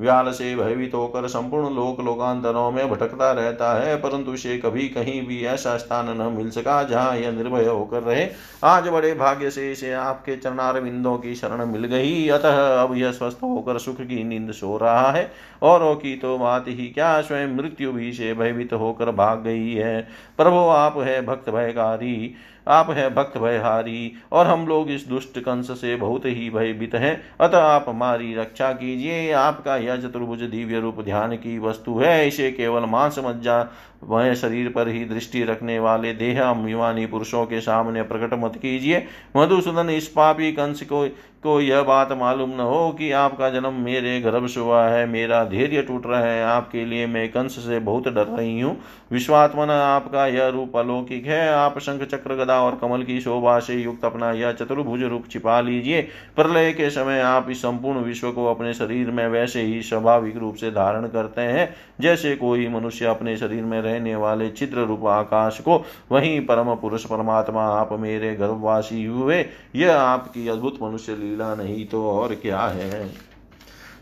[0.00, 5.26] व्याल से भयभीत होकर संपूर्ण लोक लोकांतरों में भटकता रहता है, परंतु इसे कभी कहीं
[5.26, 8.26] भी ऐसा स्थान न मिल सका जहाँ यह निर्भय होकर रहे।
[8.64, 13.12] आज बड़े भाग्य से इसे आपके चरणार बिंदों की शरण मिल गई। अतः अब यह
[13.12, 15.30] स्वस्थ होकर सुख की नींद सो रहा है।
[15.62, 20.00] औरों की तो बात ही क्या, स्वयं मृत्यु भी से भयभीत होकर भाग गई है।
[20.36, 22.34] प्रभु, आप है भक्त भयकारी।
[22.68, 27.20] आप हैं भक्त भयहारी, और हम लोग इस दुष्ट कंस से बहुत ही भयभीत हैं।
[27.40, 32.50] अतः आप हमारी रक्षा कीजिए। आपका यह चतुर्भुज दिव्य रूप ध्यान की वस्तु है। इसे
[32.50, 33.62] केवल मांस मज्जा
[34.02, 39.06] वह शरीर पर ही दृष्टि रखने वाले देह अभिमानी पुरुषों के सामने प्रकट मत कीजिए।
[39.36, 41.08] मधुसूदन, इस पापी कंस को
[41.44, 45.44] को यह बात मालूम न हो कि आपका जन्म मेरे गर्भ से हुआ है, मेरा
[45.44, 48.76] धैर्य टूट रहा है, आपके लिए मैं कंस से बहुत डर रही हूँ।
[49.12, 53.74] विश्वात्मन, आपका यह रूप अलौकिक है। आप शंख, चक्र, गदा और कमल की शोभा से
[53.74, 56.02] युक्त अपना यह चतुर्भुज रूप छिपा लीजिए।
[56.36, 60.54] प्रलय के समय आप इस संपूर्ण विश्व को अपने शरीर में वैसे ही स्वाभाविक रूप
[60.54, 65.60] से धारण करते हैं। जैसे कोई मनुष्य अपने शरीर में रहने वाले चित्र रूप आकाश
[65.60, 69.44] को, वहीं परम पुरुष परमात्मा आप मेरे गर्भवासी हुए,
[69.76, 73.08] यह आपकी अद्भुत मनुष्य लीला नहीं तो और क्या है?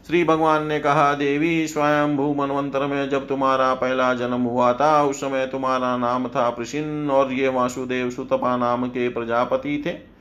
[0.06, 5.02] श्री भगवान ने कहा, देवी स्वयं भू मनवंतर में जब तुम्हारा पहला जन्म हुआ था,
[5.02, 10.15] उस समय तुम्हारा नाम था प्रसिन्न और ये वासुदेव सुतपा नाम के प्रजापति थे।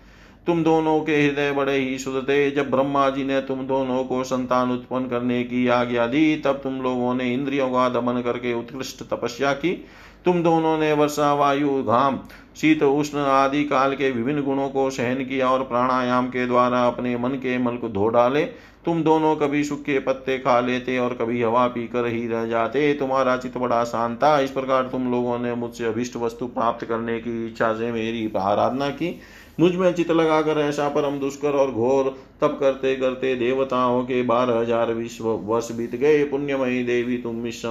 [0.47, 4.23] तुम दोनों के हृदय बड़े ही शुद्ध थे। जब ब्रह्मा जी ने तुम दोनों को
[4.23, 9.03] संतान उत्पन्न करने की आज्ञा दी, तब तुम लोगों ने इंद्रियों का दमन करके उत्कृष्ट
[9.03, 9.85] तपस्या की।
[10.25, 12.19] तुम दोनों ने वर्षा, वायु, घाम,
[12.55, 17.17] शीत, उष्ण आदि काल के विभिन्न गुणों को सहन किया और प्राणायाम के द्वारा अपने
[17.17, 18.43] मन के मल को धो डाले।
[18.85, 23.37] तुम दोनों कभी सूखे पत्ते खा लेते और कभी हवा पीकर ही रह जाते। तुम्हारा
[23.37, 27.47] चित बड़ा शांत था। इस प्रकार तुम लोगों ने मुझसे अभिष्ट वस्तु प्राप्त करने की
[27.47, 29.19] इच्छा से मेरी आराधना की।
[29.57, 32.09] मुझमें चित लगाकर ऐसा परम दुष्कर और घोर
[32.41, 37.65] तप करते करते देवताओं के बारह हज़ार विश्व वर्ष बीत गए। पुण्यमयी देवी, तुम इस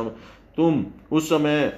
[0.57, 1.73] तुम उस समय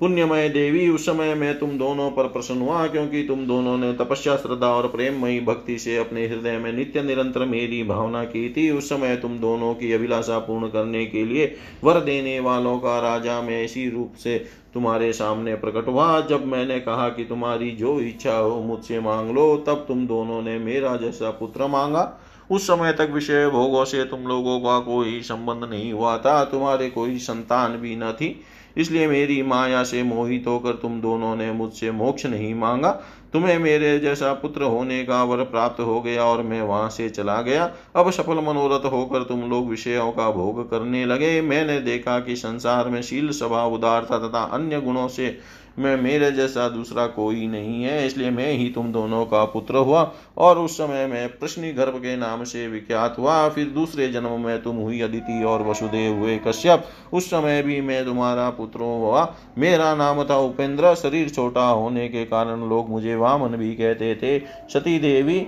[0.00, 4.36] पुण्यमय देवी, उस समय में तुम दोनों पर प्रसन्न हुआ, क्योंकि तुम दोनों ने तपस्या,
[4.36, 8.88] श्रद्धा और प्रेममयी भक्ति से अपने हृदय में नित्य निरंतर मेरी भावना की थी। उस
[8.88, 11.54] समय तुम दोनों की अभिलाषा पूर्ण करने के लिए
[11.84, 14.44] वर देने वालों का राजा में इसी रूप से
[14.74, 19.56] तुम्हारे सामने प्रकट हुआ। जब मैंने कहा कि तुम्हारी जो इच्छा हो मुझसे मांग लो,
[19.56, 22.20] तब तुम दोनों ने मेरा जैसा पुत्र मांगा।
[22.50, 26.90] उस समय तक विषय भोगों से तुम लोगों का कोई संबंध नहीं हुआ था। तुम्हारे
[26.90, 28.40] कोई संतान भी न थी।
[28.76, 33.00] इसलिए मेरी माया से मोहित होकर तुम दोनों ने मुझसे मोक्ष नहीं मांगा।
[33.32, 37.40] तुम्हें मेरे जैसा पुत्र होने का वर प्राप्त हो गया और मैं वहाँ से चला
[37.42, 42.36] गया। अब सफल मनोरथ होकर तुम लोग विषयों का भोग करने लगे। मैंने देखा कि
[42.36, 45.36] संसार में शील स्वभाव उदारता तथा अन्य गुणों से
[45.78, 50.02] मैं मेरे जैसा दूसरा कोई नहीं है, इसलिए मैं ही तुम दोनों का पुत्र हुआ
[50.38, 54.62] और उस समय मैं प्रश्नि गर्भ के नाम से विख्यात हुआ। फिर दूसरे जन्म में
[54.62, 59.24] तुम हुई अदिति और वसुदेव हुए कश्यप। उस समय भी मैं तुम्हारा पुत्र हुआ।
[59.58, 64.38] मेरा नाम था उपेंद्र। शरीर छोटा होने के कारण लोग मुझे वामन भी कहते थे,
[64.68, 65.46] सती देवी,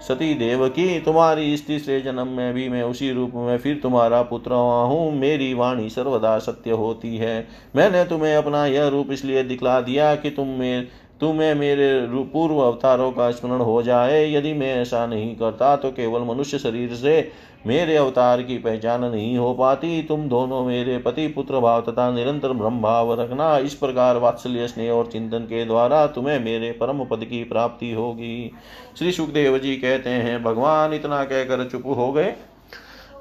[0.00, 4.22] सती देव की तुम्हारी इस तीसरे जन्म में भी मैं उसी रूप में फिर तुम्हारा
[4.22, 7.46] पुत्र हूँ, मेरी वाणी सर्वदा सत्य होती है।
[7.76, 10.86] मैंने तुम्हें अपना यह रूप इसलिए दिखला दिया कि तुम में,
[11.20, 11.88] तुम्हें मेरे
[12.32, 16.94] पूर्व अवतारों का स्मरण हो जाए। यदि मैं ऐसा नहीं करता तो केवल मनुष्य शरीर
[16.94, 17.20] से
[17.66, 22.52] मेरे अवतार की पहचान नहीं हो पाती। तुम दोनों मेरे पति पुत्र भाव तथा निरंतर
[22.52, 27.24] ब्रह्म भाव रखना, इस प्रकार वात्सल्य, स्नेह और चिंतन के द्वारा तुम्हें मेरे परम पद
[27.24, 28.50] की प्राप्ति होगी।
[28.98, 32.34] श्री सुखदेव जी कहते हैं, भगवान इतना कहकर चुप हो गए।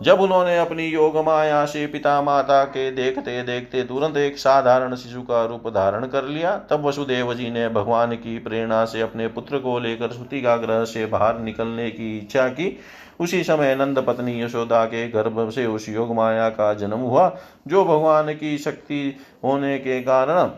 [0.04, 5.22] जब उन्होंने अपनी योग माया से पिता माता के देखते देखते तुरंत एक साधारण शिशु
[5.22, 9.60] का रूप धारण कर लिया, तब वसुदेव जी ने भगवान की प्रेरणा से अपने पुत्र
[9.60, 12.80] को लेकर सुतिका ग्रह से बाहर निकलने की इच्छा की।
[13.20, 17.36] उसी समय नंद पत्नी यशोदा के गर्भ से उस योग माया का जन्म हुआ
[17.68, 20.50] जो भगवान की शक्ति होने के कारण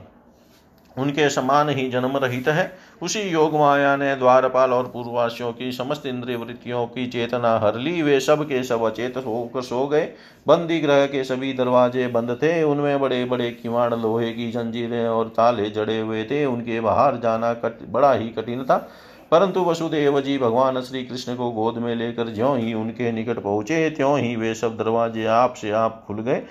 [0.97, 6.05] उनके समान ही जन्म रहित है। उसी योग माया ने द्वारपाल और पूर्ववासियों की समस्त
[6.05, 10.01] इंद्रिय वृत्तियों की चेतना हर ली। वे सब के सब अचेत होकर सो गए।
[10.47, 15.27] बंदी ग्रह के सभी दरवाजे बंद थे। उनमें बड़े बड़े किवाड़ लोहे की जंजीरें और
[15.27, 18.89] ताले जड़े हुए थे। उनके बाहर जाना कट, बड़ा ही कठिन था।
[19.31, 23.89] परंतु वसुदेव जी भगवान श्री कृष्ण को गोद में लेकर ज्यों ही उनके निकट पहुँचे,
[23.89, 26.41] त्यों ही वे सब दरवाजे आप से आप खुल गए।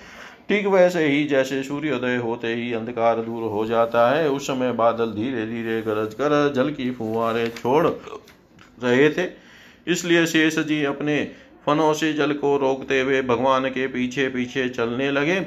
[0.49, 5.11] ठीक वैसे ही जैसे सूर्योदय होते ही अंधकार दूर हो जाता है, उस समय बादल
[5.11, 9.29] धीरे धीरे गरज कर जल की फुहारे छोड़ रहे थे।
[9.87, 11.23] इसलिए शेष जी अपने
[11.65, 15.39] फनों से जल को रोकते हुए भगवान के पीछे पीछे चलने लगे।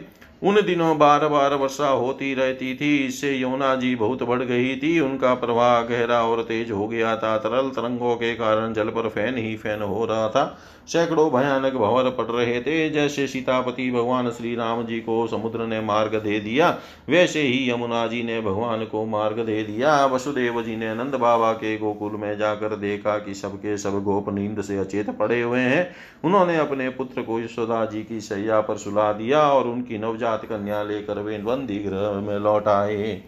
[0.42, 4.98] उन दिनों बार बार वर्षा होती रहती थी, इससे यमुना जी बहुत बढ़ गई थी।
[5.00, 9.36] उनका प्रवाह गहरा और तेज हो गया था। तरल तरंगों के कारण जल पर फ़ैन
[9.36, 10.44] ही फ़ैन हो रहा था।
[10.88, 15.80] सैकड़ों भयानक भंवर पड़ रहे थे। जैसे सीतापति भगवान श्री राम जी को समुद्र ने
[15.80, 16.70] मार्ग दे दिया,
[17.08, 21.52] वैसे ही यमुना जी ने भगवान को मार्ग दे दिया। वसुदेव जी ने नंद बाबा
[21.52, 25.90] के गोकुल में जाकर देखा कि सबके सब गोप नींद से अचेत पड़े हुए हैं।
[26.24, 30.82] उन्होंने अपने पुत्र को यशोदा जी की सैया पर सुला दिया और उनकी नवजात कन्या
[30.82, 33.22] लेकर वे बंदी गृह में लौट आए।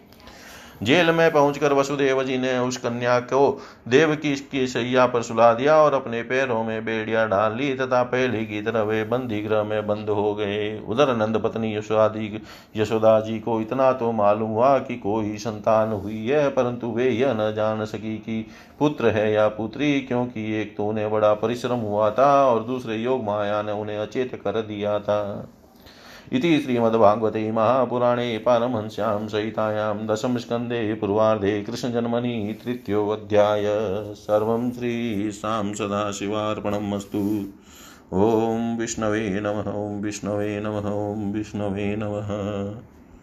[0.83, 5.75] जेल में पहुंचकर वसुदेव जी ने उस कन्या को देव की सैया पर सुला दिया
[5.75, 9.87] और अपने पैरों में बेड़िया डाल ली तथा पहले की तरह वे बंदी गृह में
[9.87, 12.41] बंद हो गए। उधर नंद पत्नी यशोदी
[12.75, 17.33] यशोदा जी को इतना तो मालूम हुआ कि कोई संतान हुई है, परंतु वे यह
[17.33, 18.45] न जान सकी कि
[18.79, 23.23] पुत्र है या पुत्री, क्योंकि एक तो उन्हें बड़ा परिश्रम हुआ था और दूसरे योग
[23.23, 25.49] माया ने उन्हें अचेत कर दिया था।
[26.31, 33.63] इति श्रीमद्भागवते महापुराणे पारमहंस्यां सहितायां दशमस्कन्धे पूर्वार्धे कृष्णजन्मनि तृतीयोऽध्याय।
[34.13, 37.45] सर्वं श्रीशां सदाशिवार्पणम् अस्तु।
[38.13, 42.94] ॐ विष्णवे नमः, ॐ विष्णवे नमः, ॐ विष्णवे नमः।